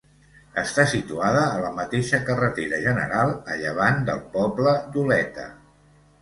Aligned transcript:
Està 0.59 0.85
situada 0.93 1.43
a 1.57 1.59
la 1.65 1.69
mateixa 1.79 2.19
carretera 2.29 2.79
general, 2.87 3.35
a 3.53 3.59
llevant 3.61 4.01
del 4.09 4.25
poble 4.39 4.75
d'Oleta. 4.97 5.47